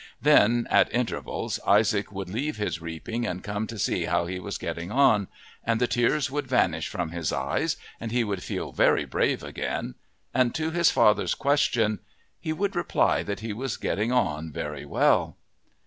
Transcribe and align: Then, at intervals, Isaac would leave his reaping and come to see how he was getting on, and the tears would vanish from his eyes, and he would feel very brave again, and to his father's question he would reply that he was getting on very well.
Then, 0.19 0.65
at 0.71 0.91
intervals, 0.91 1.59
Isaac 1.63 2.11
would 2.11 2.27
leave 2.27 2.57
his 2.57 2.81
reaping 2.81 3.27
and 3.27 3.43
come 3.43 3.67
to 3.67 3.77
see 3.77 4.05
how 4.05 4.25
he 4.25 4.39
was 4.39 4.57
getting 4.57 4.89
on, 4.91 5.27
and 5.63 5.79
the 5.79 5.85
tears 5.85 6.31
would 6.31 6.47
vanish 6.47 6.87
from 6.87 7.11
his 7.11 7.31
eyes, 7.31 7.77
and 7.99 8.11
he 8.11 8.23
would 8.23 8.41
feel 8.41 8.71
very 8.71 9.05
brave 9.05 9.43
again, 9.43 9.93
and 10.33 10.55
to 10.55 10.71
his 10.71 10.89
father's 10.89 11.35
question 11.35 11.99
he 12.39 12.51
would 12.51 12.75
reply 12.75 13.21
that 13.21 13.41
he 13.41 13.53
was 13.53 13.77
getting 13.77 14.11
on 14.11 14.51
very 14.51 14.85
well. 14.85 15.37